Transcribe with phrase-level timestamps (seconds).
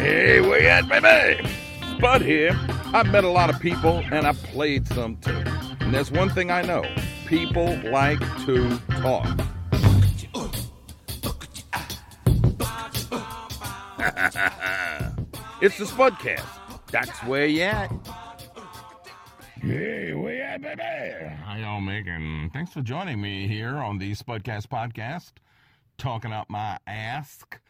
[0.00, 1.46] Hey, where you at, baby?
[1.98, 2.58] Spud here.
[2.94, 5.44] I've met a lot of people and I've played some too.
[5.80, 6.82] And there's one thing I know
[7.26, 9.26] people like to talk.
[15.60, 16.46] it's the Spudcast.
[16.90, 17.92] That's where you at.
[19.60, 21.34] Hey, where you at, baby?
[21.44, 22.48] How y'all making?
[22.54, 25.32] Thanks for joining me here on the Spudcast podcast,
[25.98, 27.60] talking out my ask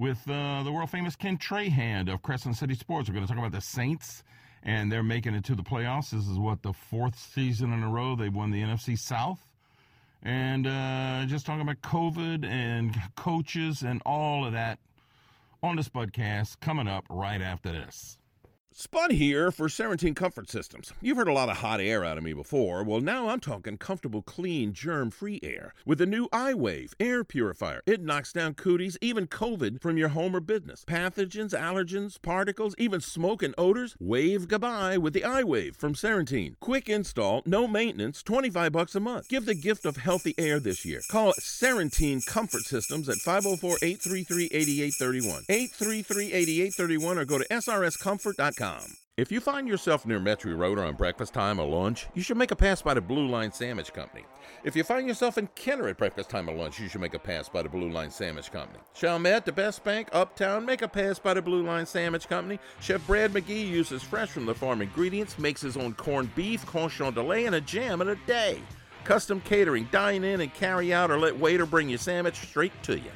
[0.00, 3.08] with uh, the world famous Ken Trahan of Crescent City Sports.
[3.08, 4.24] We're going to talk about the Saints
[4.62, 6.10] and they're making it to the playoffs.
[6.10, 9.46] This is what the fourth season in a row they've won the NFC South.
[10.22, 14.78] And uh, just talking about COVID and coaches and all of that
[15.62, 18.16] on this podcast coming up right after this.
[18.80, 20.94] Spud here for Serentine Comfort Systems.
[21.02, 22.82] You've heard a lot of hot air out of me before.
[22.82, 27.82] Well, now I'm talking comfortable, clean, germ free air with the new iWave air purifier.
[27.84, 30.86] It knocks down cooties, even COVID, from your home or business.
[30.86, 33.96] Pathogens, allergens, particles, even smoke and odors.
[34.00, 36.54] Wave goodbye with the iWave from Serentine.
[36.58, 39.28] Quick install, no maintenance, 25 bucks a month.
[39.28, 41.02] Give the gift of healthy air this year.
[41.10, 45.44] Call Serentine Comfort Systems at 504 833 8831.
[45.50, 48.69] 833 8831 or go to srscomfort.com.
[49.20, 52.38] If you find yourself near Metro Road or on breakfast time or lunch, you should
[52.38, 54.24] make a pass by the Blue Line Sandwich Company.
[54.64, 57.18] If you find yourself in Kenner at breakfast time or lunch, you should make a
[57.18, 58.78] pass by the Blue Line Sandwich Company.
[58.94, 62.58] Chalmette, the West Bank, uptown, make a pass by the Blue Line Sandwich Company.
[62.80, 67.12] Chef Brad McGee uses fresh from the farm ingredients, makes his own corned beef, cochon
[67.12, 68.62] de lait, and a jam in a day.
[69.04, 72.98] Custom catering, dine in and carry out, or let waiter bring your sandwich straight to
[72.98, 73.10] you.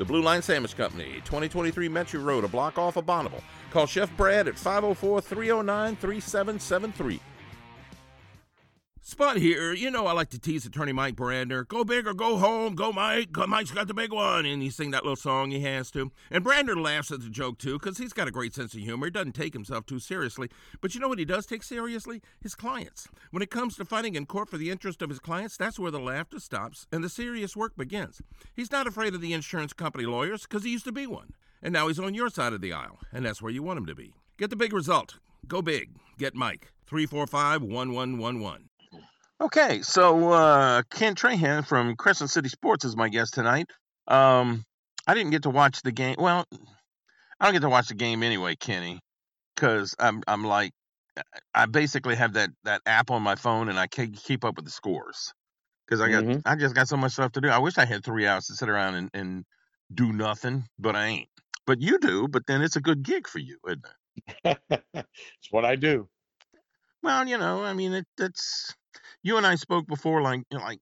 [0.00, 3.42] The Blue Line Sandwich Company, 2023 Metairie Road, a block off of Bonnabel.
[3.70, 7.20] Call Chef Brad at 504 309 3773.
[9.02, 9.72] Spud here.
[9.72, 11.66] You know I like to tease attorney Mike Brandner.
[11.66, 12.74] Go big or go home.
[12.74, 13.30] Go Mike.
[13.48, 14.44] Mike's got the big one.
[14.44, 16.12] And he sing that little song he has to.
[16.30, 19.06] And Brandner laughs at the joke too because he's got a great sense of humor.
[19.06, 20.50] He doesn't take himself too seriously.
[20.82, 22.20] But you know what he does take seriously?
[22.42, 23.08] His clients.
[23.30, 25.90] When it comes to fighting in court for the interest of his clients, that's where
[25.90, 28.20] the laughter stops and the serious work begins.
[28.54, 31.32] He's not afraid of the insurance company lawyers because he used to be one.
[31.62, 33.86] And now he's on your side of the aisle, and that's where you want him
[33.86, 34.14] to be.
[34.38, 35.18] Get the big result.
[35.46, 35.90] Go big.
[36.18, 36.72] Get Mike.
[36.86, 38.69] 345 1111.
[39.40, 43.70] Okay, so uh, Ken Trahan from Crescent City Sports is my guest tonight.
[44.06, 44.64] Um,
[45.06, 46.16] I didn't get to watch the game.
[46.18, 46.44] Well,
[47.40, 49.00] I don't get to watch the game anyway, Kenny,
[49.54, 50.72] because I'm I'm like
[51.54, 54.66] I basically have that that app on my phone and I can't keep up with
[54.66, 55.32] the scores
[55.86, 56.42] because I got Mhm.
[56.44, 57.48] I just got so much stuff to do.
[57.48, 59.44] I wish I had three hours to sit around and, and
[59.92, 61.28] do nothing, but I ain't.
[61.66, 62.28] But you do.
[62.28, 63.86] But then it's a good gig for you, isn't
[64.44, 64.60] it?
[64.94, 66.10] it's what I do.
[67.02, 68.74] Well, you know, I mean, it, it's
[69.22, 70.80] you and I spoke before, like you know, like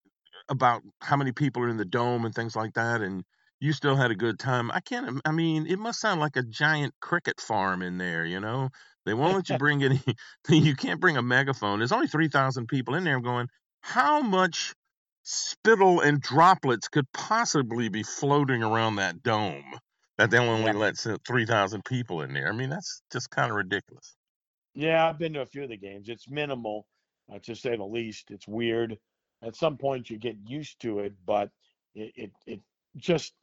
[0.49, 3.25] about how many people are in the dome and things like that, and
[3.61, 4.71] you still had a good time.
[4.71, 5.07] I can't.
[5.09, 8.25] im- I mean, it must sound like a giant cricket farm in there.
[8.25, 8.71] You know,
[9.05, 10.01] they won't let you bring any.
[10.49, 11.79] You can't bring a megaphone.
[11.81, 13.17] There's only three thousand people in there.
[13.17, 13.49] I'm going.
[13.83, 14.75] How much
[15.23, 19.79] spittle and droplets could possibly be floating around that dome
[20.19, 20.73] that they'll only Yeah.
[20.73, 22.49] let three thousand people in there?
[22.49, 24.17] I mean, that's just kind of ridiculous.
[24.75, 26.09] Yeah, I've been to a few of the games.
[26.09, 26.87] It's minimal,
[27.33, 28.31] uh, to say the least.
[28.31, 28.99] It's weird.
[29.43, 31.51] At some point, you get used to it, but
[31.95, 32.61] it, it, it
[32.97, 33.35] just,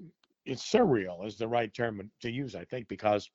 [0.46, 3.30] it's surreal is the right term to use, I think, because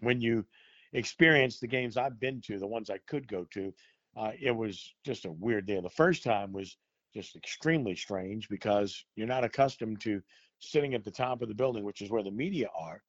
[0.00, 0.44] when you
[0.92, 3.72] experience the games I've been to, the ones I could go to,
[4.16, 5.80] uh, it was just a weird deal.
[5.80, 6.76] The first time was
[7.14, 10.20] just extremely strange because you're not accustomed to
[10.58, 13.02] sitting at the top of the building, which is where the media are,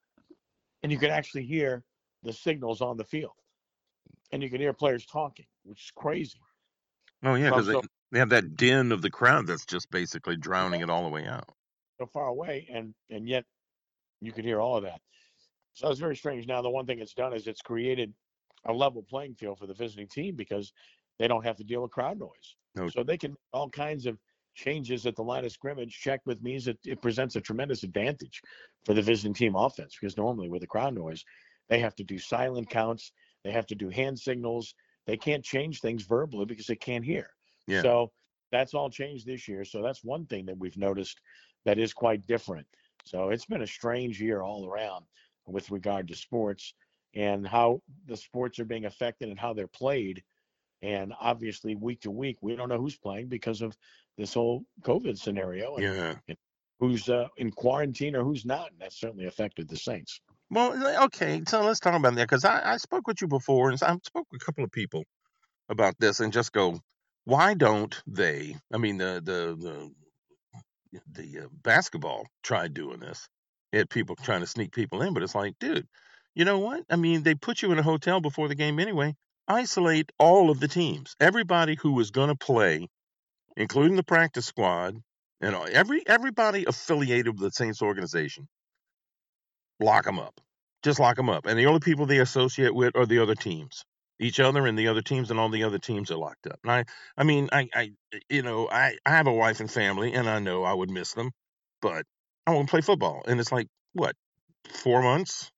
[0.82, 1.84] and you can actually hear
[2.24, 3.34] the signals on the field,
[4.32, 6.40] and you can hear players talking, which is crazy.
[7.24, 7.82] Oh yeah, because they, so-
[8.12, 11.26] they have that din of the crowd that's just basically drowning it all the way
[11.26, 11.50] out.
[12.00, 13.46] so far away, and and yet
[14.22, 15.02] you could hear all of that.
[15.74, 16.48] So it's very strange.
[16.48, 18.14] Now the one thing it's done is it's created
[18.66, 20.72] a level playing field for the visiting team because
[21.20, 22.56] they don't have to deal with crowd noise.
[22.76, 22.88] No.
[22.90, 24.18] So they can make all kinds of
[24.56, 26.00] changes at the line of scrimmage.
[26.00, 28.42] Check with me is it, it presents a tremendous advantage
[28.86, 31.24] for the visiting team offense because normally with the crowd noise,
[31.70, 33.12] they have to do silent counts,
[33.44, 34.76] they have to do hand signals,
[35.08, 37.30] they can't change things verbally because they can't hear.
[37.68, 37.82] Yeah.
[37.82, 38.12] So
[38.52, 39.66] that's all changed this year.
[39.66, 41.20] So that's one thing that we've noticed
[41.66, 42.68] that is quite different.
[43.06, 45.06] So it's been a strange year all around
[45.46, 46.74] with regard to sports
[47.16, 50.24] and how the sports are being affected and how they're played.
[50.82, 53.78] And obviously, week to week, we don't know who's playing because of
[54.18, 55.84] this whole COVID scenario and
[56.28, 56.36] Yeah.
[56.80, 58.72] who's uh, in quarantine or who's not.
[58.72, 60.22] And that's certainly affected the Saints.
[60.54, 63.82] Well, okay, so let's talk about that because I, I spoke with you before and
[63.82, 65.04] I spoke with a couple of people
[65.68, 66.80] about this and just go,
[67.26, 68.56] why don't they?
[68.72, 73.28] I mean, the the the the uh, basketball tried doing this.
[73.72, 75.88] It had people trying to sneak people in, but it's like, dude,
[76.36, 76.84] you know what?
[76.88, 79.16] I mean, they put you in a hotel before the game anyway.
[79.48, 81.16] Isolate all of the teams.
[81.20, 82.88] Everybody who is going to play,
[83.58, 85.02] including the practice squad,
[85.42, 88.48] and every everybody affiliated with the Saints organization.
[89.80, 90.40] Lock them up.
[90.84, 91.46] Just lock them up.
[91.46, 93.84] And the only people they associate with are the other teams.
[94.20, 96.60] Each other and the other teams and all the other teams are locked up.
[96.64, 96.86] And I
[97.18, 97.92] I mean, I I
[98.30, 101.14] you know, I I have a wife and family and I know I would miss
[101.14, 101.32] them,
[101.82, 102.06] but
[102.48, 103.24] I won't play football.
[103.28, 104.16] And it's like, what?
[104.70, 105.52] 4 months?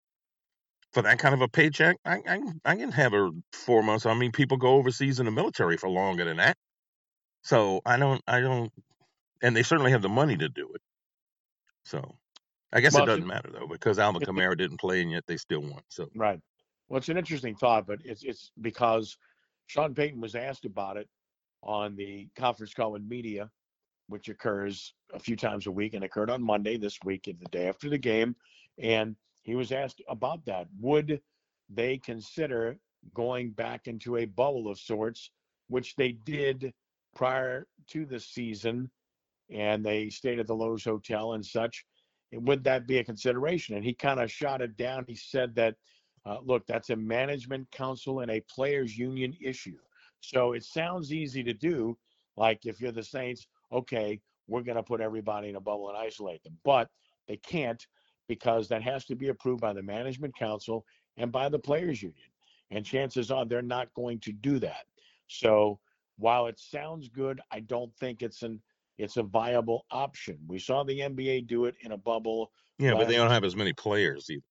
[0.94, 4.06] for that kind of a paycheck, I, I I can have a four months.
[4.06, 6.58] I mean, people go overseas in the military for longer than that.
[7.44, 8.72] So I don't I don't,
[9.42, 10.82] and they certainly have the money to do it.
[11.86, 12.18] So
[12.76, 15.24] I guess Well, it it's doesn't matter though because Alvin Kamara didn't play and yet
[15.26, 15.82] they still won.
[15.88, 16.42] So Right.
[16.90, 19.18] Well, it's an interesting thought, but it's it's because
[19.68, 21.08] Sean Payton was asked about it
[21.64, 23.50] on the conference call with media,
[24.08, 27.68] which occurs a few times a week, and occurred on Monday this week, the day
[27.68, 28.36] after the game,
[28.78, 30.68] and he was asked about that.
[30.80, 31.22] Would
[31.70, 32.78] they consider
[33.14, 35.32] going back into a bubble of sorts,
[35.70, 36.74] which they did
[37.16, 38.92] prior to the season,
[39.50, 41.86] and they stayed at the Loews Hotel and such?
[42.32, 43.76] And would that be a consideration?
[43.76, 45.06] And he kind of shot it down.
[45.08, 45.76] He said that
[46.26, 49.78] uh, look, that's a management council and a players union issue.
[50.22, 51.98] So it sounds easy to do.
[52.36, 55.98] Like if you're the Saints, okay, we're going to put everybody in a bubble and
[55.98, 56.58] isolate them.
[56.64, 56.90] But
[57.28, 57.86] they can't
[58.28, 60.84] because that has to be approved by the management council
[61.18, 62.28] and by the players union.
[62.72, 64.86] And chances are they're not going to do that.
[65.28, 65.80] So
[66.18, 68.60] while it sounds good, I don't think it's an
[68.98, 70.38] it's a viable option.
[70.48, 72.52] We saw the NBA do it in a bubble.
[72.80, 74.42] yeah, but they don't have as many players either.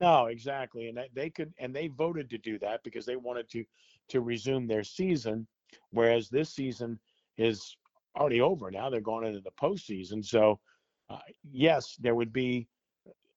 [0.00, 3.64] No, exactly, and they could, and they voted to do that because they wanted to
[4.08, 5.46] to resume their season,
[5.90, 6.98] whereas this season
[7.38, 7.76] is
[8.16, 8.70] already over.
[8.70, 10.24] Now they're going into the postseason.
[10.24, 10.58] So,
[11.08, 11.18] uh,
[11.50, 12.68] yes, there would be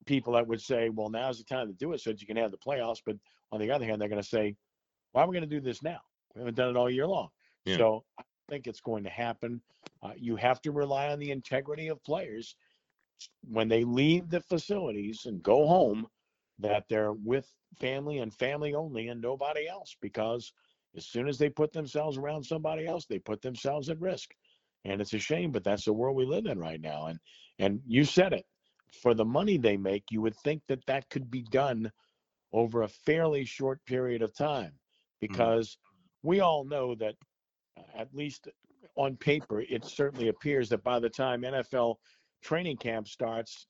[0.05, 2.37] people that would say, "Well, now's the time to do it so that you can
[2.37, 3.17] have the playoffs." But
[3.51, 4.55] on the other hand, they're going to say,
[5.11, 5.99] "Why are we going to do this now?
[6.33, 7.29] We haven't done it all year long."
[7.65, 7.77] Yeah.
[7.77, 9.61] So, I think it's going to happen.
[10.03, 12.55] Uh, you have to rely on the integrity of players
[13.49, 16.07] when they leave the facilities and go home
[16.59, 17.49] that they're with
[17.79, 20.53] family and family only and nobody else because
[20.95, 24.33] as soon as they put themselves around somebody else they put themselves at risk.
[24.85, 27.07] And it's a shame but that's the world we live in right now.
[27.07, 27.19] And
[27.59, 28.45] and you said it
[29.01, 31.91] for the money they make you would think that that could be done
[32.53, 34.71] over a fairly short period of time
[35.19, 35.77] because
[36.23, 37.15] we all know that
[37.95, 38.47] at least
[38.95, 41.95] on paper it certainly appears that by the time NFL
[42.41, 43.67] training camp starts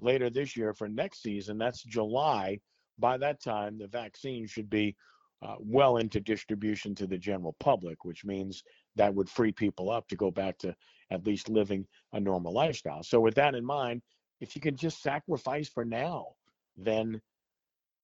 [0.00, 1.58] later this year for next season.
[1.58, 2.58] That's July.
[2.98, 4.96] By that time, the vaccine should be
[5.42, 8.62] uh, well into distribution to the general public, which means
[8.96, 10.74] that would free people up to go back to
[11.10, 13.02] at least living a normal lifestyle.
[13.02, 14.02] So, with that in mind,
[14.40, 16.26] if you can just sacrifice for now,
[16.76, 17.20] then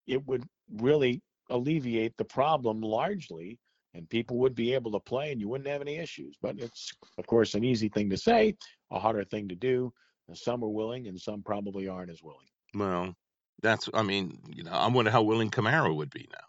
[0.06, 0.44] it would
[0.80, 3.58] really alleviate the problem largely,
[3.96, 6.37] and people would be able to play and you wouldn't have any issues.
[6.40, 8.54] But it's, of course, an easy thing to say,
[8.90, 9.93] a harder thing to do.
[10.34, 12.46] Some are willing and some probably aren't as willing.
[12.75, 13.14] Well,
[13.62, 16.44] that's I mean, you know, I wonder how willing Kamara would be now.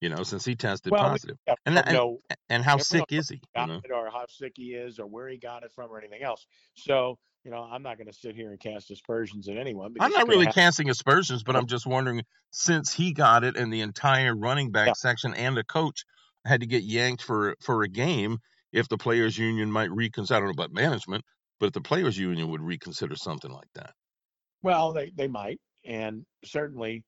[0.00, 2.18] You know, since he tested Well, positive, Yeah, And don't that- know
[2.48, 3.40] and how sick is he?
[3.56, 3.80] You know?
[3.84, 6.46] it or how sick he is or where he got it from or anything else.
[6.74, 9.94] So, you know, I'm not going to sit here and cast aspersions at anyone.
[10.00, 13.80] I'm not really casting aspersions, but I'm just wondering since he got it and the
[13.80, 14.92] entire running back Yeah.
[14.94, 16.04] section and the coach
[16.44, 18.38] had to get yanked for for a game,
[18.72, 20.36] if the players union might reconsider.
[20.36, 21.24] I don't know about management,
[21.58, 23.92] but if the players union would reconsider something like that.
[24.62, 25.60] Well, they, they might.
[25.84, 27.04] And certainly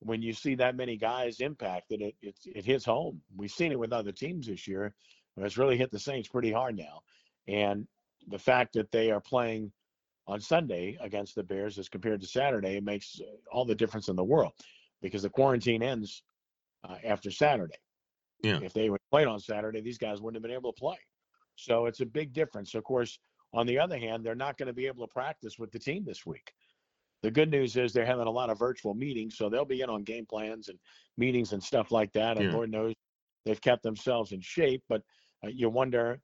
[0.00, 3.20] when you see that many guys impacted, it, it, it hits home.
[3.36, 4.94] We've seen it with other teams this year.
[5.36, 7.00] It's really hit the Saints pretty hard now.
[7.48, 7.86] And
[8.28, 9.72] the fact that they are playing
[10.26, 13.20] on Sunday against the Bears as compared to Saturday, it makes
[13.52, 14.52] all the difference in the world
[15.02, 16.22] because the quarantine ends
[16.88, 17.74] uh, after Saturday.
[18.44, 18.58] Yeah.
[18.62, 20.98] If they were played on Saturday, these guys wouldn't have been able to play.
[21.56, 22.74] So it's a big difference.
[22.74, 23.18] Of course,
[23.52, 26.04] on the other hand, they're not going to be able to practice with the team
[26.04, 26.52] this week.
[27.22, 29.88] The good news is they're having a lot of virtual meetings, so they'll be in
[29.88, 30.78] on game plans and
[31.16, 32.36] meetings and stuff like that.
[32.36, 32.52] And Yeah.
[32.52, 32.92] Lord knows
[33.44, 35.02] they've kept themselves in shape, but
[35.44, 36.20] uh, you wonder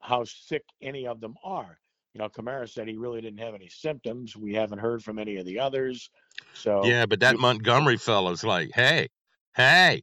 [0.00, 1.78] how sick any of them are.
[2.14, 4.36] You know, Kamara said he really didn't have any symptoms.
[4.36, 6.10] We haven't heard from any of the others.
[6.52, 9.08] So Yeah, but that Montgomery fellow's like, hey,
[9.54, 10.02] hey,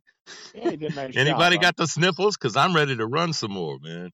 [0.53, 1.63] yeah, he did a nice anybody job.
[1.63, 2.37] got the sniffles?
[2.37, 4.11] Because I'm ready to run some more, man.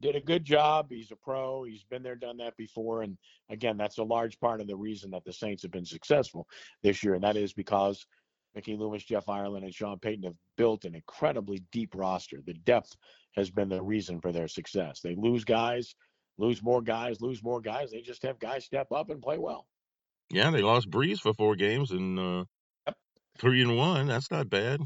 [0.00, 0.86] did a good job.
[0.90, 1.64] He's a pro.
[1.64, 3.02] He's been there, done that before.
[3.02, 3.16] And
[3.48, 6.46] again, that's a large part of the reason that the Saints have been successful
[6.82, 7.14] this year.
[7.14, 8.06] And that is because
[8.54, 12.40] Mickey Loomis, Jeff Ireland, and Sean Payton have built an incredibly deep roster.
[12.44, 12.96] The depth
[13.36, 15.00] has been the reason for their success.
[15.00, 15.94] They lose guys,
[16.38, 17.90] lose more guys, lose more guys.
[17.92, 19.66] They just have guys step up and play well.
[20.32, 22.44] Yeah, they lost Brees for four games, and uh,
[23.40, 24.06] Three and one.
[24.06, 24.80] That's not bad.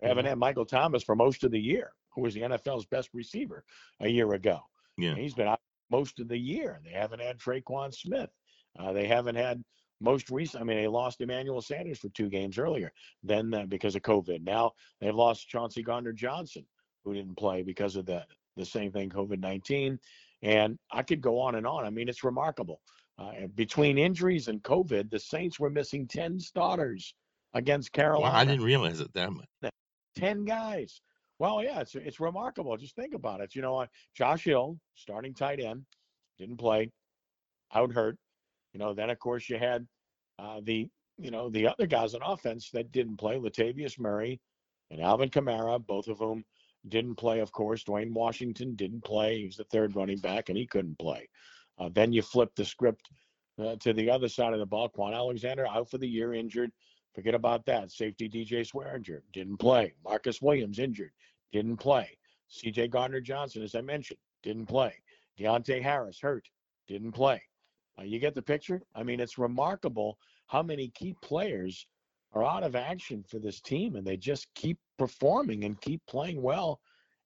[0.00, 3.10] We haven't had Michael Thomas for most of the year, who was the NFL's best
[3.12, 3.64] receiver
[4.00, 4.60] a year ago.
[4.96, 5.10] Yeah.
[5.10, 5.60] And he's been out
[5.90, 6.80] most of the year.
[6.84, 8.30] They haven't had Tre'Quan Smith.
[8.78, 9.62] Uh, they haven't had
[10.00, 10.60] most recent.
[10.60, 14.44] I mean, they lost Emmanuel Sanders for two games earlier, then uh, because of COVID.
[14.44, 16.64] Now they've lost Chauncey Gardner Johnson,
[17.04, 18.24] who didn't play because of the
[18.56, 19.98] the same thing, COVID nineteen.
[20.42, 21.84] And I could go on and on.
[21.84, 22.80] I mean, it's remarkable.
[23.18, 27.14] Uh, between injuries and COVID, the Saints were missing ten starters
[27.54, 28.32] against Carolina.
[28.32, 29.72] Wow, I didn't realize it that much.
[30.16, 31.00] 10 guys.
[31.38, 32.76] Well, yeah, it's it's remarkable.
[32.78, 33.54] Just think about it.
[33.54, 35.84] You know, uh, Josh Hill, starting tight end,
[36.38, 36.90] didn't play,
[37.74, 38.16] out hurt.
[38.72, 39.86] You know, then of course you had
[40.38, 40.88] uh, the
[41.18, 44.40] you know the other guys on offense that didn't play, Latavius Murray
[44.90, 46.44] and Alvin Kamara, both of whom
[46.88, 47.40] didn't play.
[47.40, 49.38] Of course, Dwayne Washington didn't play.
[49.38, 51.28] He was the third running back, and he couldn't play.
[51.78, 53.10] Uh, then you flip the script
[53.62, 54.88] uh, to the other side of the ball.
[54.88, 56.70] Kwon Alexander out for the year, injured.
[57.16, 57.90] Forget about that.
[57.90, 59.94] Safety DJ Swearinger didn't play.
[60.04, 61.12] Marcus Williams injured,
[61.50, 62.10] didn't play.
[62.50, 64.92] CJ Gardner Johnson, as I mentioned, didn't play.
[65.38, 66.46] Deonte Harris hurt,
[66.86, 67.40] didn't play.
[67.98, 68.82] Uh, you get the picture?
[68.94, 70.18] I mean, it's remarkable
[70.48, 71.86] how many key players
[72.34, 76.42] are out of action for this team, and they just keep performing and keep playing
[76.42, 76.80] well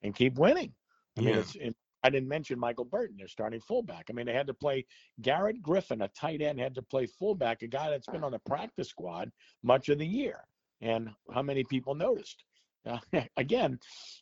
[0.04, 0.72] and keep winning.
[1.18, 1.40] I mean, Yeah.
[1.40, 4.06] it's it, I didn't mention Michael Burton, their starting fullback.
[4.08, 4.86] I mean, they had to play
[5.20, 8.38] Garrett Griffin, a tight end, had to play fullback, a guy that's been on the
[8.38, 9.30] practice squad
[9.62, 10.40] much of the year.
[10.80, 12.44] And how many people noticed?
[12.86, 12.98] Uh,
[13.36, 13.78] again,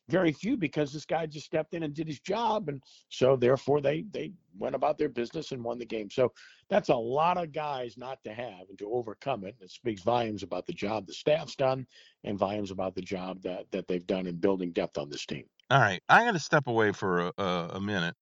[0.09, 3.81] very few because this guy just stepped in and did his job, and so therefore
[3.81, 6.11] they they went about their business and won the game.
[6.11, 6.33] So
[6.69, 9.57] that's a lot of guys not to have and to overcome it.
[9.61, 11.87] It speaks volumes about the job the staff's done
[12.25, 15.45] and volumes about the job that that they've done in building depth on this team.
[15.71, 18.15] All right, I'm going to step away for a, a, a minute.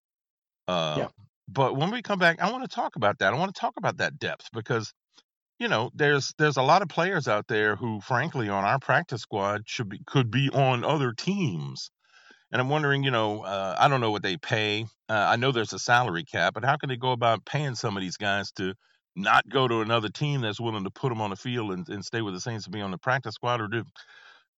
[0.66, 1.09] Uh, Yeah.
[1.49, 3.33] But when we come back, I want to talk about that.
[3.33, 4.93] I want to talk about that depth because,
[5.59, 9.23] you know, there's there's a lot of players out there who, frankly, on our practice
[9.23, 11.91] squad should be could be on other teams.
[12.53, 14.87] And I'm wondering, you know, uh, I don't know what they pay.
[15.09, 17.97] Uh, I know there's a salary cap, but how can they go about paying some
[17.97, 18.75] of these guys to
[19.17, 22.05] not go to another team that's willing to put them on the field and, and
[22.05, 23.83] stay with the Saints and be on the practice squad, or do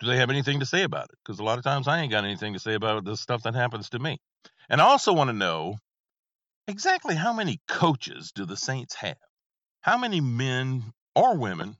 [0.01, 1.19] do they have anything to say about it?
[1.25, 3.55] Because a lot of times I ain't got anything to say about the stuff that
[3.55, 4.19] happens to me.
[4.69, 5.77] And I also want to know
[6.69, 9.17] exactly how many coaches do the Saints have?
[9.89, 11.75] How many men or women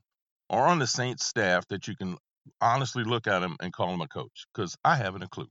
[0.49, 2.17] are on the Saints staff that you can
[2.59, 4.47] honestly look at them and call them a coach?
[4.51, 5.45] Because I haven't a clue.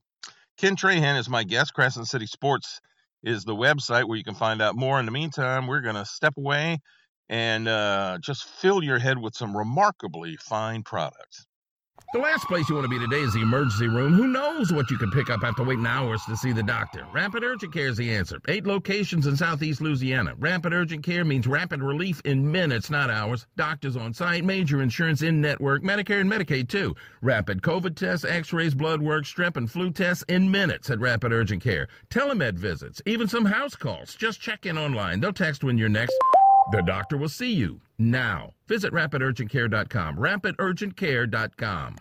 [0.57, 1.73] Ken Trahan is my guest.
[1.73, 2.81] Crescent City Sports
[3.23, 4.99] is the website where you can find out more.
[4.99, 6.79] In the meantime, we're going to step away
[7.29, 11.45] and uh, just fill your head with some remarkably fine products.
[12.11, 14.13] The last place you want to be today is the emergency room.
[14.13, 17.05] Who knows what you could pick up after waiting hours to see the doctor?
[17.13, 18.41] Rapid Urgent Care is the answer.
[18.47, 20.33] Eight locations in southeast Louisiana.
[20.39, 23.45] Rapid Urgent Care means rapid relief in minutes, not hours.
[23.57, 26.95] Doctors on site, major insurance in network, Medicare and Medicaid too.
[27.21, 31.31] Rapid COVID tests, x rays, blood work, strep and flu tests in minutes at Rapid
[31.31, 31.89] Urgent Care.
[32.09, 34.15] Telemed visits, even some house calls.
[34.15, 35.19] Just check in online.
[35.19, 36.17] They'll text when you're next.
[36.71, 38.53] The doctor will see you now.
[38.67, 40.17] Visit rapidurgentcare.com.
[40.17, 41.95] Rapidurgentcare.com.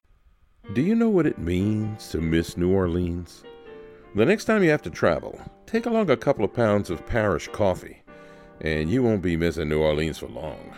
[0.74, 3.42] Do you know what it means to miss New Orleans?
[4.14, 7.48] The next time you have to travel, take along a couple of pounds of parish
[7.48, 8.02] coffee,
[8.60, 10.74] and you won't be missing New Orleans for long.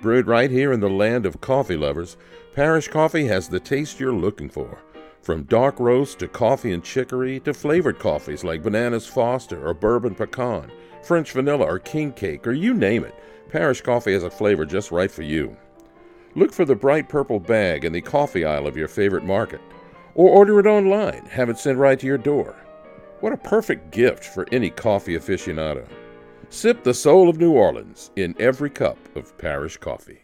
[0.00, 2.16] Brewed right here in the land of coffee lovers,
[2.54, 4.78] Parish Coffee has the taste you're looking for.
[5.24, 10.14] From dark roast to coffee and chicory to flavored coffees like Bananas Foster or Bourbon
[10.14, 10.70] Pecan,
[11.02, 13.14] French Vanilla or King Cake, or you name it,
[13.48, 15.56] Parish Coffee has a flavor just right for you.
[16.34, 19.62] Look for the bright purple bag in the coffee aisle of your favorite market,
[20.14, 22.54] or order it online, have it sent right to your door.
[23.20, 25.88] What a perfect gift for any coffee aficionado.
[26.50, 30.23] Sip the soul of New Orleans in every cup of parish coffee.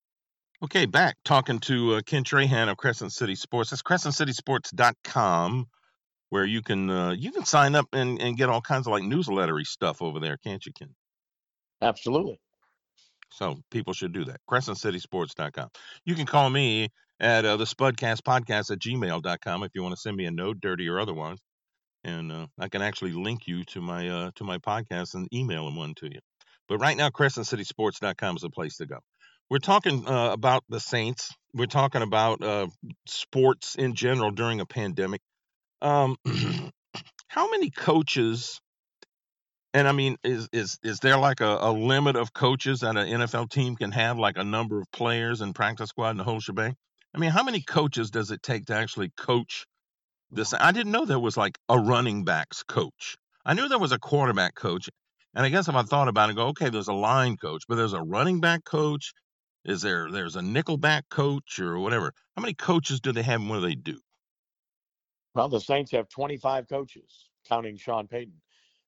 [0.63, 3.71] Okay, back talking to uh, Ken Trahan of Crescent City Sports.
[3.71, 5.67] That's crescentcitysports.com
[6.29, 9.03] where you can uh, you can sign up and, and get all kinds of like
[9.03, 10.95] newslettery stuff over there, can't you, Ken?
[11.81, 12.39] Absolutely.
[13.31, 14.39] So people should do that.
[14.49, 15.69] CrescentCitySports.com.
[16.05, 16.89] You can call me
[17.19, 20.59] at uh, the Spudcast Podcast at gmail.com if you want to send me a note,
[20.59, 21.37] dirty or otherwise.
[22.03, 25.65] And uh, I can actually link you to my uh, to my podcast and email
[25.65, 26.19] them one to you.
[26.67, 28.99] But right now, CrescentCitySports.com is the place to go.
[29.51, 31.35] We're talking uh, about the Saints.
[31.53, 32.67] We're talking about uh,
[33.05, 35.19] sports in general during a pandemic.
[35.81, 36.15] Um,
[37.27, 38.61] how many coaches?
[39.73, 43.05] And I mean, is is is there like a, a limit of coaches that an
[43.09, 46.39] NFL team can have, like a number of players and practice squad and the whole
[46.39, 46.77] shebang?
[47.13, 49.65] I mean, how many coaches does it take to actually coach
[50.31, 50.53] this?
[50.53, 53.17] I didn't know there was like a running backs coach.
[53.45, 54.87] I knew there was a quarterback coach,
[55.35, 57.75] and I guess if I thought about it, go okay, there's a line coach, but
[57.75, 59.11] there's a running back coach.
[59.63, 62.13] Is there there's a nickelback coach or whatever?
[62.35, 63.99] How many coaches do they have and what do they do?
[65.35, 68.41] Well, the Saints have 25 coaches, counting Sean Payton.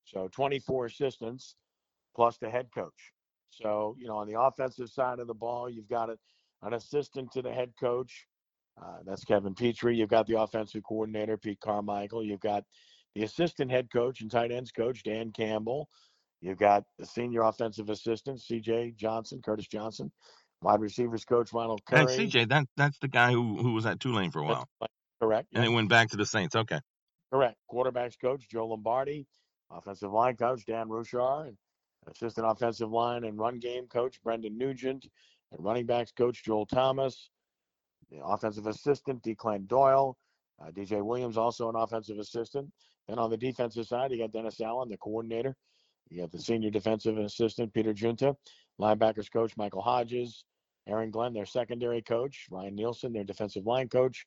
[0.05, 1.55] So 24 assistants
[2.15, 3.13] plus the head coach.
[3.49, 7.41] So, you know, on the offensive side of the ball, you've got an assistant to
[7.41, 8.27] the head coach.
[8.81, 9.95] Uh, that's Kevin Petry.
[9.95, 12.23] You've got the offensive coordinator, Pete Carmichael.
[12.23, 12.63] You've got
[13.13, 15.87] the assistant head coach and tight ends coach, Dan Campbell.
[16.41, 20.11] You've got the senior offensive assistant, CJ Johnson, Curtis Johnson.
[20.63, 22.05] Wide receivers coach, Ronald Curry.
[22.05, 24.69] CJ, that that's the guy who who was at Tulane for a while.
[25.21, 25.49] Correct.
[25.53, 25.69] And yeah.
[25.69, 26.55] it went back to the Saints.
[26.55, 26.79] Okay.
[27.31, 27.57] Correct.
[27.71, 29.27] Quarterbacks coach Joe Lombardi,
[29.69, 31.57] offensive line coach Dan Roushar, and
[32.07, 35.07] assistant offensive line and run game coach Brendan Nugent,
[35.51, 37.29] and running backs coach Joel Thomas,
[38.09, 40.17] the offensive assistant Declan Doyle,
[40.61, 42.71] uh, DJ Williams also an offensive assistant.
[43.07, 45.55] Then on the defensive side, you got Dennis Allen, the coordinator.
[46.09, 48.35] You got the senior defensive assistant Peter Giunta,
[48.79, 50.45] linebackers coach Michael Hodges,
[50.87, 54.25] Aaron Glenn, their secondary coach, Ryan Nielsen, their defensive line coach,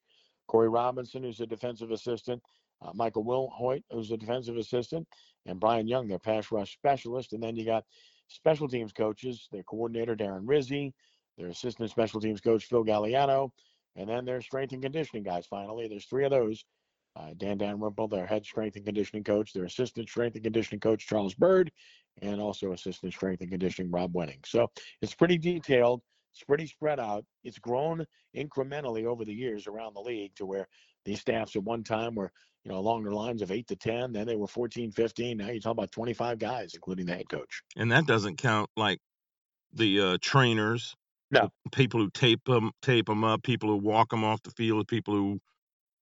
[0.48, 2.42] Corey Robinson, who's a defensive assistant,
[2.82, 5.06] uh, Michael Wilhoite, who's a defensive assistant,
[5.46, 7.32] and Brian Young, their pass rush specialist.
[7.32, 7.84] And then you got
[8.28, 10.94] special teams coaches, their coordinator, Darren Rizzi,
[11.36, 13.50] their assistant special teams coach, Phil Galiano,
[13.96, 15.46] and then their strength and conditioning guys.
[15.46, 16.64] Finally, there's three of those.
[17.14, 21.06] Uh, Dan Dalrymple, their head strength and conditioning coach, their assistant strength and conditioning coach,
[21.06, 21.72] Charles Byrd,
[22.20, 24.44] and also assistant strength and conditioning, Rob Wenning.
[24.44, 24.70] So
[25.00, 26.02] it's pretty detailed.
[26.36, 27.24] It's pretty spread out.
[27.44, 30.68] It's grown incrementally over the years around the league to where
[31.06, 32.30] these staffs at one time were,
[32.64, 34.12] you know, along the lines of eight to 10.
[34.12, 35.38] Then they were 14, 15.
[35.38, 37.62] Now you're talking about 25 guys, including the head coach.
[37.76, 39.00] And that doesn't count like
[39.72, 40.94] the uh, trainers,
[41.30, 41.50] No.
[41.72, 45.14] people who tape them, tape them up, people who walk them off the field, people
[45.14, 45.40] who,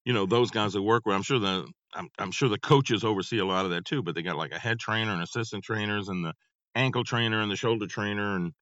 [0.05, 1.17] you know, those guys that work with.
[1.17, 4.03] I'm sure the I'm, I'm sure the coaches oversee a lot of that too.
[4.03, 6.35] But they got like a head trainer and assistant trainers and the
[6.75, 8.53] ankle trainer and the shoulder trainer and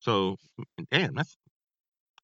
[0.00, 0.36] so
[0.90, 1.36] damn that's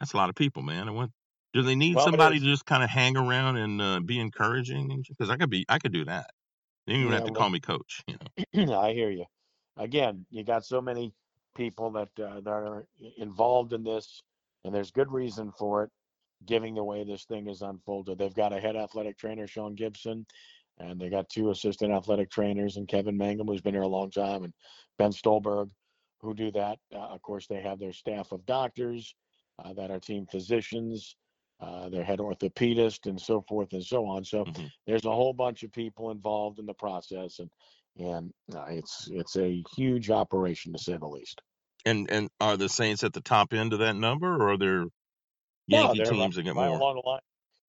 [0.01, 0.89] that's a lot of people, man.
[0.89, 1.11] I what
[1.53, 5.03] do they need Well, somebody to just kind of hang around and uh, be encouraging?
[5.09, 6.27] Because I could be I could do that.
[6.87, 8.03] You don't even Yeah, have to well- call me coach.
[8.09, 8.17] You
[8.67, 8.75] know.
[8.81, 9.27] I hear you.
[9.77, 11.13] Again, you got so many
[11.55, 12.87] people that uh, that are
[13.19, 14.23] involved in this,
[14.65, 15.91] and there's good reason for it.
[16.45, 20.27] Given the way this thing is unfolded, they've got a head athletic trainer, Sean Gibson,
[20.79, 24.11] and they got two assistant athletic trainers, and Kevin Mangum, who's been here a long
[24.11, 24.53] time, and
[24.99, 25.71] Ben Stolberg,
[26.23, 26.79] who do that.
[26.95, 29.15] Uh, of course, they have their staff of doctors
[29.63, 31.17] uh, that are team physicians,
[31.61, 34.25] uh, their head orthopedist, and so forth and so on.
[34.25, 34.71] So Mhm.
[34.87, 37.51] there's a whole bunch of people involved in the process, and
[37.99, 41.43] and uh, it's it's a huge operation to say the least.
[41.85, 44.87] And and are the Saints at the top end of that number, or are there
[45.69, 46.79] No, Yankee they're teams that get right more?
[46.79, 47.21] along the line,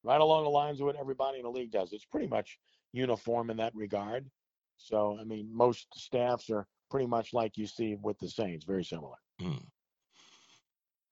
[0.04, 1.94] right along the lines of what everybody in the league does.
[1.94, 2.60] It's pretty much
[2.92, 4.30] uniform in that regard.
[4.78, 8.84] So I mean, most staffs are pretty much like you see with the Saints, very
[8.84, 9.16] similar.
[9.42, 9.64] Mm.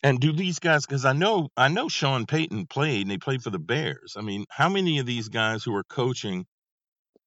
[0.03, 0.85] And do these guys?
[0.85, 4.13] Because I know I know Sean Payton played, and he played for the Bears.
[4.15, 6.45] I mean, how many of these guys who are coaching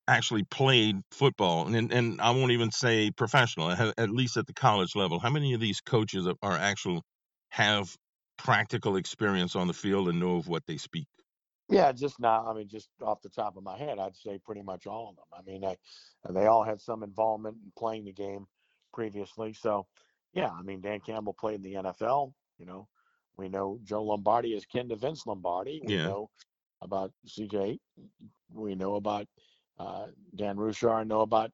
[0.06, 1.66] actually played football?
[1.66, 5.18] And and, I won't even say professional, at least at the college level.
[5.18, 7.02] How many of these coaches are actual
[7.50, 7.96] have
[8.38, 11.08] practical experience on the field and know of what they speak?
[11.68, 12.46] Yeah, just now.
[12.46, 15.16] I mean, just off the top of my head, I'd say pretty much all of
[15.16, 15.24] them.
[15.32, 15.76] I mean, I,
[16.30, 18.46] they all had some involvement in playing the game
[18.92, 19.54] previously.
[19.54, 19.86] So,
[20.34, 22.32] yeah, I mean, Dan Campbell played in the NFL.
[22.58, 22.88] You know,
[23.36, 25.82] we know Joe Lombardi is kin to Vince Lombardi.
[25.84, 26.06] We Yeah.
[26.06, 26.30] know
[26.82, 27.78] about CJ.
[28.52, 29.26] We know about
[29.78, 31.06] uh, Dan Roushar.
[31.06, 31.50] Know about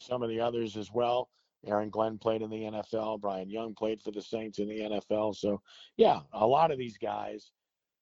[0.00, 1.30] some of the others as well.
[1.66, 3.20] Aaron Glenn played in the NFL.
[3.20, 5.34] Brian Young played for the Saints in the NFL.
[5.34, 5.60] So,
[5.96, 7.52] yeah, a lot of these guys.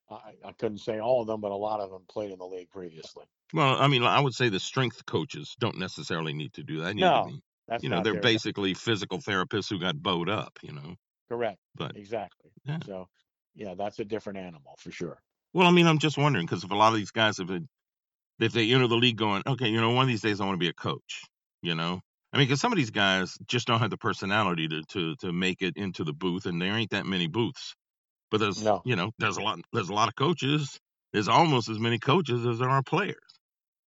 [0.09, 2.45] I, I couldn't say all of them, but a lot of them played in the
[2.45, 3.25] league previously.
[3.53, 6.95] Well, I mean, I would say the strength coaches don't necessarily need to do that.
[6.95, 10.59] They No, be- That's you know, they're basically physical therapists who got bowed up.
[10.61, 10.95] You know,
[11.29, 11.59] correct.
[11.75, 12.51] but Exactly.
[12.65, 12.79] Yeah.
[12.85, 13.07] So,
[13.55, 15.21] yeah, that's a different animal for sure.
[15.53, 17.69] Well, I mean, I'm just wondering because if a lot of these guys have, been-
[18.39, 20.55] if they enter the league going, okay, you know, one of these days I want
[20.55, 21.23] to be a coach,
[21.61, 22.01] you know,
[22.33, 25.31] I mean, because some of these guys just don't have the personality to to to
[25.31, 27.73] make it into the booth, and there ain't that many booths.
[28.31, 28.85] But there's, No.
[28.85, 30.79] you know, there's a lot, there's a lot of coaches.
[31.13, 33.17] There's almost as many coaches as there are players.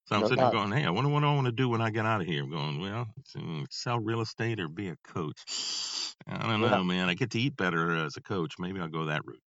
[0.07, 1.81] So I'm No sitting there going, hey, I wonder what I want to do when
[1.81, 2.43] I get out of here.
[2.43, 6.15] I'm going, well, mm, sell real estate or be a coach.
[6.27, 6.71] I don't Yeah.
[6.71, 7.09] know, man.
[7.09, 8.55] I get to eat better as a coach.
[8.59, 9.41] Maybe I'll go that route.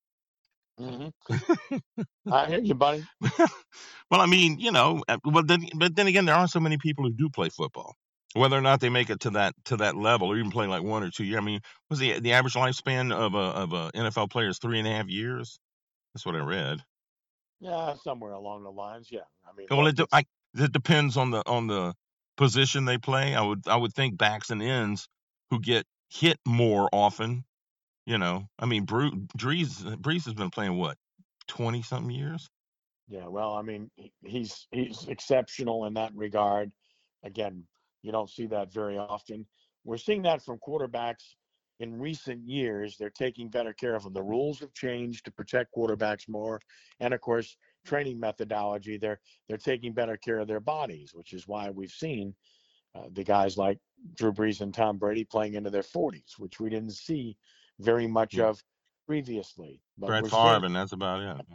[0.79, 1.09] hmm
[2.31, 3.07] I hear you, buddy.
[4.11, 6.79] well, I mean, you know, uh, but then, but then again, there aren't so many
[6.79, 7.95] people who do play football.
[8.35, 10.83] Whether or not they make it to that to that level, or even play like
[10.83, 11.39] one or two years.
[11.39, 14.79] I mean, was the the average lifespan of a of a NFL player is three
[14.79, 15.59] and a half years?
[16.15, 16.81] That's what I read.
[17.61, 19.09] Yeah, somewhere along the lines.
[19.11, 19.21] Yeah.
[19.47, 21.95] I mean, Well, it de- I, it depends on the on the
[22.37, 23.35] position they play.
[23.35, 25.09] I would I would think backs and ends
[25.51, 27.45] who get hit more often.
[28.07, 30.99] You know, I mean, Bru- Brees Brees has been playing what
[31.49, 32.49] twenty something years.
[33.09, 33.27] yeah.
[33.27, 33.91] Well, I mean,
[34.25, 36.73] he's he's exceptional in that regard.
[37.25, 37.65] Again,
[38.03, 39.47] you don't see that very often.
[39.85, 41.35] We're seeing that from quarterbacks
[41.81, 42.97] in recent years.
[42.97, 44.13] They're taking better care of them.
[44.13, 46.61] The rules have changed to protect quarterbacks more,
[47.01, 48.99] and of course, training methodology.
[48.99, 52.35] They're they're taking better care of their bodies, which is why we've seen
[52.95, 53.79] uh, the guys like
[54.17, 57.37] Drew Brees and Tom Brady playing into their 40s, which we didn't see
[57.81, 58.49] very much Yeah.
[58.49, 58.63] of
[59.07, 59.81] previously.
[59.99, 61.47] But Brett Favre, and that's about it.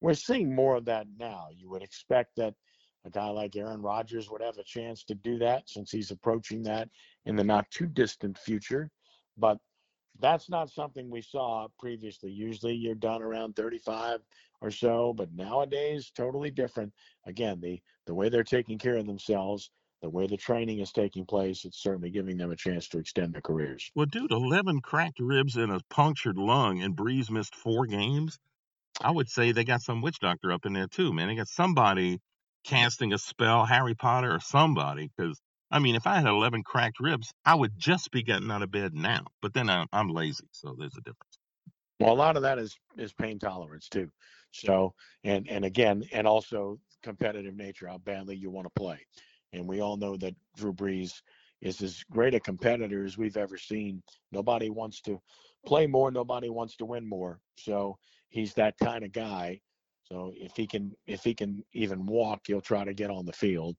[0.00, 1.48] we're seeing more of that now.
[1.54, 2.54] You would expect that
[3.04, 6.62] a guy like Aaron Rodgers would have a chance to do that since he's approaching
[6.62, 6.88] that
[7.26, 8.90] in the not too distant future.
[9.36, 9.58] But
[10.20, 12.30] that's not something we saw previously.
[12.30, 14.20] Usually you're done around 35
[14.60, 16.92] or so, but nowadays totally different.
[17.26, 19.70] Again, the the way they're taking care of themselves,
[20.02, 23.34] the way the training is taking place, it's certainly giving them a chance to extend
[23.34, 23.90] their careers.
[23.94, 28.38] Well, dude, eleven cracked ribs and a punctured lung, and Brees missed four games.
[29.00, 31.28] I would say they got some witch doctor up in there too, man.
[31.28, 32.20] They got somebody
[32.64, 35.10] casting a spell, Harry Potter or somebody.
[35.16, 38.62] Because I mean, if I had eleven cracked ribs, I would just be getting out
[38.62, 39.24] of bed now.
[39.42, 41.38] But then I'm, I'm lazy, so there's a difference.
[42.00, 44.10] Well, a lot of that is is pain tolerance too.
[44.50, 48.98] So, and and again, and also competitive nature, how badly you want to play.
[49.52, 51.12] And we all know that Drew Brees
[51.60, 54.02] is as great a competitor as we've ever seen.
[54.32, 55.20] Nobody wants to
[55.66, 56.10] play more.
[56.10, 57.40] Nobody wants to win more.
[57.56, 57.96] So
[58.28, 59.60] he's that kind of guy.
[60.04, 63.32] So if he can if he can even walk, he'll try to get on the
[63.32, 63.76] field.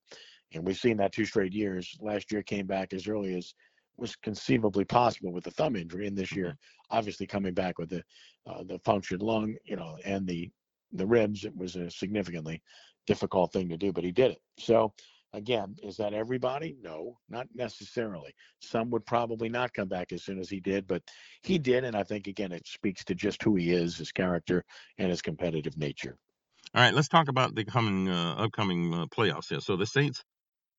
[0.52, 1.96] And we've seen that two straight years.
[2.00, 3.54] Last year came back as early as
[3.96, 6.56] was conceivably possible with the thumb injury, and this year
[6.90, 8.02] obviously coming back with the
[8.46, 10.50] uh, the punctured lung, you know, and the
[10.92, 12.62] the ribs, it was a significantly
[13.06, 14.38] difficult thing to do, but he did it.
[14.58, 14.92] So
[15.36, 16.76] again, is that everybody?
[16.82, 18.34] No, not necessarily.
[18.62, 21.04] Some would probably not come back as soon as he did, but
[21.44, 24.64] he did, and I think again it speaks to just who he is, his character,
[24.98, 26.18] and his competitive nature.
[26.74, 29.60] All right, let's talk about the coming uh, upcoming uh, playoffs here.
[29.60, 30.24] So the Saints,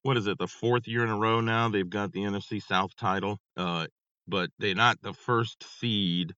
[0.04, 1.70] what is it, the fourth year in a row now?
[1.70, 3.88] They've got the NFC South title, uh,
[4.28, 6.34] but they're not the first seed.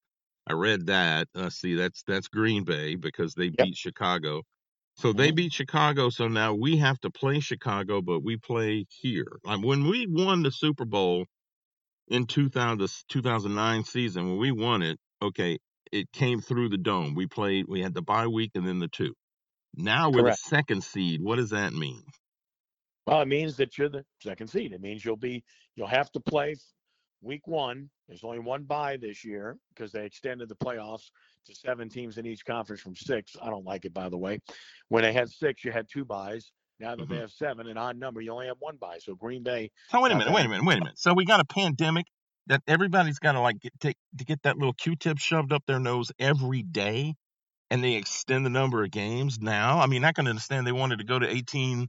[0.48, 1.30] I read that.
[1.36, 3.60] Uh, see, that's that's Green Bay because they Yep.
[3.60, 4.44] beat Chicago.
[5.00, 5.34] So they Mhm.
[5.34, 6.10] beat Chicago.
[6.12, 9.40] So now we have to play Chicago, but we play here.
[9.46, 11.26] Like when we won the Super Bowl
[12.10, 15.60] in 2000, the 2009 season, when we won it, okay,
[15.92, 17.16] it came through the dome.
[17.16, 17.66] We played.
[17.68, 19.16] We had the bye week and then the two.
[19.76, 20.26] Now we're Correct.
[20.26, 21.22] the second seed.
[21.22, 22.04] What does that mean?
[23.08, 24.74] Well, it means that you're the second seed.
[24.74, 25.44] It means you'll be
[25.76, 26.56] you'll have to play
[27.22, 27.90] week one.
[28.08, 31.12] There's only one bye this year because they extended the playoffs
[31.50, 33.36] to seven teams in each conference from six.
[33.42, 34.40] I don't like it, by the way.
[34.90, 36.52] When they had six, you had two buys.
[36.80, 37.22] Now that they Mhm.
[37.22, 39.00] have seven, an odd number, you only have one buy.
[39.00, 41.00] So Green Bay, So wait a minute, wait a minute, wait a minute.
[41.00, 42.08] So we got a pandemic
[42.48, 45.80] that everybody's got to like get, take to get that little Q-tip shoved up their
[45.80, 47.16] nose every day,
[47.72, 49.80] and they extend the number of games now.
[49.80, 51.88] I mean, I can understand they wanted to go to 18,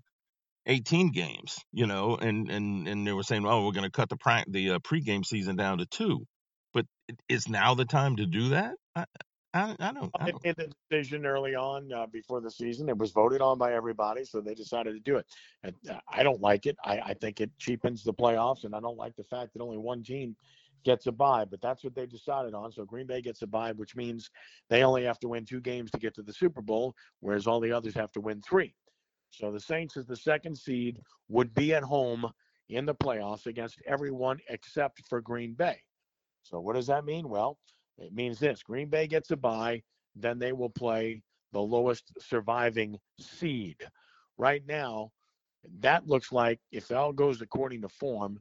[0.67, 4.09] 18 games, you know, and and and they were saying, oh, we're going to cut
[4.09, 6.27] the pra- the uh, pregame season down to two,
[6.75, 6.87] but
[7.29, 8.75] is now the time to do that?
[8.97, 9.05] I
[9.53, 10.11] I, I don't.
[10.19, 10.45] I they don't.
[10.45, 12.89] made the decision early on uh, before the season.
[12.89, 15.27] It was voted on by everybody, so they decided to do it.
[15.65, 16.77] And uh, I don't like it.
[16.85, 19.79] I, I think it cheapens the playoffs, and I don't like the fact that only
[19.79, 20.37] one team
[20.85, 21.45] gets a bye.
[21.45, 22.71] But that's what they decided on.
[22.71, 24.31] So Green Bay gets a bye, which means
[24.69, 27.61] they only have to win two games to get to the Super Bowl, whereas all
[27.61, 28.75] the others have to win three.
[29.31, 32.31] So the Saints, as the second seed, would be at home
[32.69, 35.81] in the playoffs against everyone except for Green Bay.
[36.43, 37.29] So what does that mean?
[37.29, 37.59] Well,
[37.99, 39.83] it means this Green Bay gets a bye,
[40.15, 41.23] then they will play
[41.53, 43.77] the lowest surviving seed.
[44.39, 45.13] Right now,
[45.81, 48.41] that looks like if all goes according to form,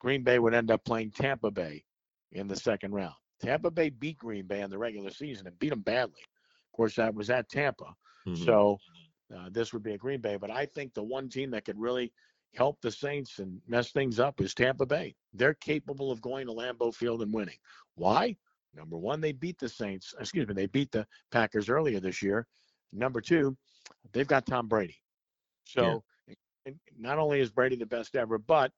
[0.00, 1.84] Green Bay would end up playing Tampa Bay
[2.32, 3.14] in the second round.
[3.40, 6.20] Tampa Bay beat Green Bay in the regular season and beat them badly.
[6.20, 7.94] Of course, that was at Tampa.
[8.26, 8.44] Mhm.
[8.44, 8.78] So
[9.34, 10.36] uh, this would be a Green Bay.
[10.36, 12.12] But I think the one team that could really
[12.54, 15.14] help the Saints and mess things up is Tampa Bay.
[15.32, 17.58] They're capable of going to Lambeau Field and winning.
[17.96, 18.36] Why?
[18.74, 20.14] Number one, they beat the Saints.
[20.18, 22.46] Excuse me, they beat the Packers earlier this year.
[22.92, 23.56] Number two,
[24.12, 24.96] they've got Tom Brady.
[25.64, 26.04] So
[26.66, 28.72] and not only is Brady the best ever, but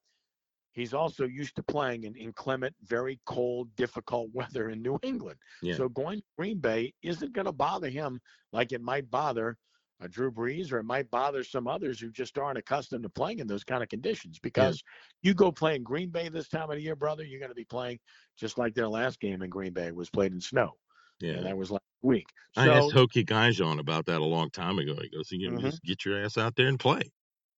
[0.72, 5.38] he's also used to playing in inclement, very cold, difficult weather in New England.
[5.62, 5.76] Yeah.
[5.76, 8.20] So going to Green Bay isn't going to bother him
[8.52, 9.56] like it might bother
[10.00, 13.38] a Drew Brees or it might bother some others who just aren't accustomed to playing
[13.38, 14.38] in those kind of conditions.
[14.38, 14.82] Because
[15.22, 17.54] you go play in Green Bay this time of the year, brother, you're going to
[17.54, 17.98] be playing
[18.37, 20.72] just like their last game in Green Bay was played in snow.
[21.20, 21.35] Yeah.
[21.35, 22.26] And that was last week.
[22.56, 24.94] I asked Hokie Gajan about that a long time ago.
[25.00, 25.62] He goes, you know, Mhm.
[25.62, 27.02] just get your ass out there and play.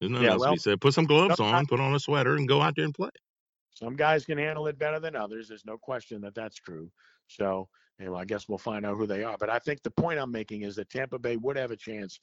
[0.00, 0.80] There's nothing Yeah, else to well, be said.
[0.80, 3.10] Put some gloves on, put on a sweater, and go out there and play.
[3.78, 5.48] Some guys can handle it better than others.
[5.48, 6.90] There's no question that that's true.
[7.28, 7.68] So,
[8.00, 9.36] you know, I guess we'll find out who they are.
[9.38, 12.18] But I think the point I'm making is that Tampa Bay would have a chance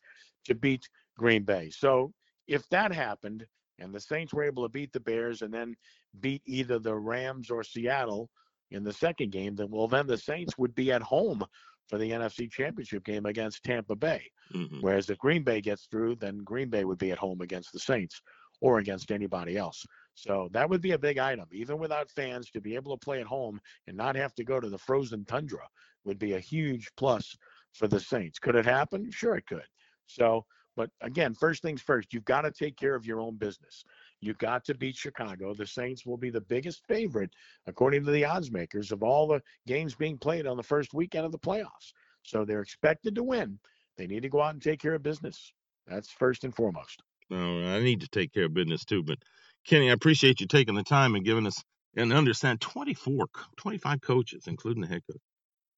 [0.46, 1.70] to beat Green Bay.
[1.70, 2.14] So,
[2.48, 3.48] if that happened
[3.80, 5.76] and the Saints were able to beat the Bears and then
[6.20, 8.30] beat either the Rams or Seattle
[8.72, 11.46] in the second game, then well, then the Saints would be at home
[11.88, 14.30] for the NFC Championship game against Tampa Bay.
[14.54, 14.82] Mhm.
[14.82, 17.80] Whereas if Green Bay gets through, then Green Bay would be at home against the
[17.80, 18.22] Saints
[18.62, 19.86] or against anybody else.
[20.16, 23.20] So that would be a big item, even without fans, to be able to play
[23.20, 25.68] at home and not have to go to the frozen tundra
[26.06, 27.38] would be a huge plus
[27.74, 28.40] for the Saints.
[28.40, 29.12] Could it happen?
[29.12, 29.68] Sure, it could.
[30.08, 30.46] So,
[30.78, 33.84] but again, first things first, you've got to take care of your own business.
[34.22, 35.54] You've got to beat Chicago.
[35.54, 37.32] The Saints will be the biggest favorite,
[37.68, 41.26] according to the odds makers, of all the games being played on the first weekend
[41.26, 41.92] of the playoffs.
[42.24, 43.60] So they're expected to win.
[43.98, 45.52] They need to go out and take care of business.
[45.88, 47.04] That's first and foremost.
[47.30, 49.04] Well, I need to take care of business too.
[49.04, 49.20] But
[49.66, 51.64] Kenny, I appreciate you taking the time and giving us
[51.96, 55.22] and understand 24, 25 coaches, including the head coach.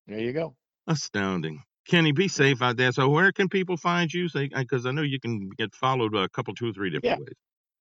[0.07, 0.55] There you go.
[0.87, 1.63] Astounding.
[1.87, 2.91] Kenny, be safe out there.
[2.91, 4.27] So, where can people find you?
[4.33, 7.25] Because I know you can get followed a couple, two or three different Yeah.
[7.25, 7.35] ways.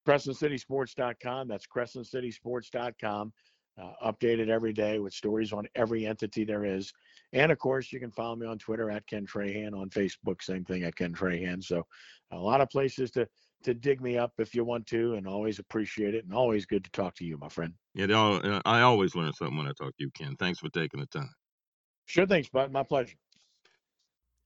[0.06, 1.48] CrescentCitySports.com.
[1.48, 3.32] That's CrescentCitySports.com.
[3.78, 6.90] Uh, updated every day with stories on every entity there is.
[7.34, 10.64] And of course, you can follow me on Twitter at Ken Trahan, on Facebook, same
[10.64, 11.62] thing at Ken Trahan.
[11.62, 11.86] So
[12.30, 13.28] a lot of places to
[13.66, 16.84] to dig me up if you want to, and always appreciate it, and always good
[16.84, 17.74] to talk to you, my friend.
[17.94, 20.36] Yeah, all, uh, I always learn something when I talk to you, Ken.
[20.38, 21.30] Thanks for taking the time.
[22.06, 22.70] Sure, thanks, bud.
[22.72, 23.16] My pleasure.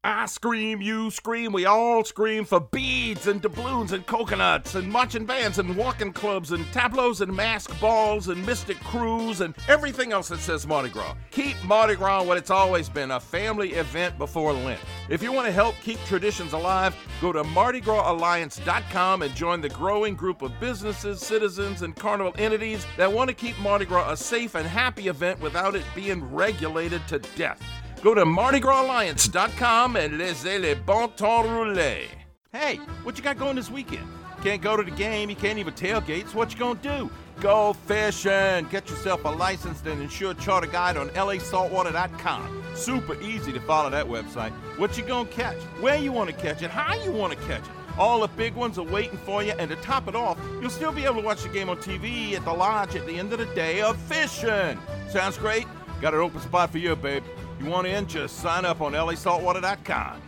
[0.03, 5.27] I scream, you scream, we all scream for beads and doubloons and coconuts and marching
[5.27, 10.29] bands and walking clubs and tableaus and mask balls and mystic crews and everything else
[10.29, 11.17] that says Mardi Gras.
[11.33, 14.81] Keep Mardi Gras what it's always been a family event before Lent.
[15.11, 20.15] If you want to help keep traditions alive, go to MardiGrasAlliance.com and join the growing
[20.15, 24.55] group of businesses, citizens, and carnival entities that want to keep Mardi Gras a safe
[24.55, 27.63] and happy event without it being regulated to death.
[28.03, 32.07] Go to MardiGrasAlliance.com and laissez les bon temps rouler.
[32.51, 34.07] Hey, what you got going this weekend?
[34.43, 37.11] Can't go to the game, you can't even tailgate, so what you gonna do?
[37.41, 38.67] Go fishing!
[38.71, 42.65] Get yourself a licensed and insured charter guide on lasaltwater.com.
[42.75, 44.53] Super easy to follow that website.
[44.79, 45.59] What you gonna catch?
[45.81, 46.71] Where you wanna catch it?
[46.71, 47.99] How you wanna catch it?
[47.99, 50.93] All the big ones are waiting for you, and to top it off, you'll still
[50.93, 53.41] be able to watch the game on TV at the lodge at the end of
[53.41, 54.79] the day of fishing.
[55.11, 55.67] Sounds great?
[56.01, 57.23] Got an open spot for you, babe.
[57.61, 58.07] You want in?
[58.07, 60.23] Just sign up on lasaltwater.com.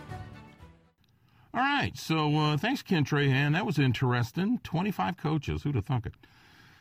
[1.55, 3.53] All right, so uh, thanks, Ken Trahan.
[3.53, 4.59] That was interesting.
[4.65, 5.63] 25 coaches.
[5.63, 6.15] Who'd have thunk it?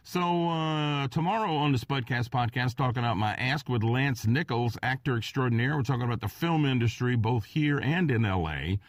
[0.04, 5.18] So uh, tomorrow on the Spudcast podcast, talking about my Ask with Lance Nichols, actor
[5.18, 5.76] extraordinaire.
[5.76, 8.80] We're talking about the film industry, both here and in L.A.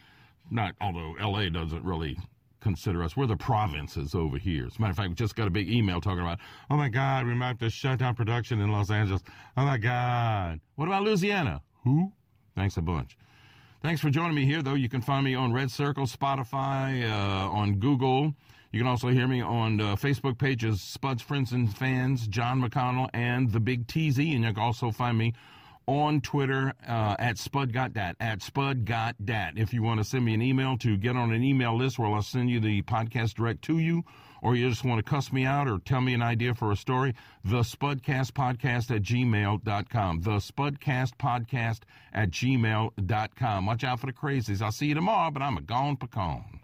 [0.50, 1.50] Not, although L.A.
[1.50, 2.16] doesn't really
[2.62, 3.16] consider us.
[3.16, 4.66] We're the provinces over here.
[4.66, 6.38] As a matter of fact, we just got a big email talking about,
[6.70, 9.22] oh my God, we might have to shut down production in Los Angeles.
[9.56, 10.60] Oh my God.
[10.76, 11.60] What about Louisiana?
[11.84, 12.12] Who?
[12.54, 13.16] Thanks a bunch.
[13.82, 14.74] Thanks for joining me here, though.
[14.74, 18.32] You can find me on Red Circle, Spotify, uh, on Google.
[18.70, 23.10] You can also hear me on uh, Facebook pages Spuds Friends and Fans, John McConnell,
[23.12, 24.18] and The Big TZ.
[24.18, 25.34] And you can also find me
[25.86, 29.58] on Twitter uh, at SpudGotDat, at SpudGotDat.
[29.58, 32.08] If you want to send me an email to get on an email list where
[32.08, 34.04] I'll send you the podcast direct to you,
[34.42, 36.76] or you just want to cuss me out or tell me an idea for a
[36.76, 37.14] story,
[37.44, 40.20] the Spudcast Podcast at gmail.com.
[40.22, 41.80] The Spudcast Podcast
[42.12, 43.66] at gmail.com.
[43.66, 44.60] Watch out for the crazies.
[44.60, 46.61] I'll see you tomorrow, but I'm a gone pecan.